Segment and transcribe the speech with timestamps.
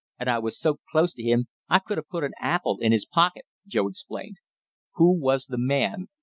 [0.17, 3.05] And I was so close to him I could have put an apple in his
[3.05, 4.37] pocket," Joe explained.
[4.95, 6.07] "Who was the man?"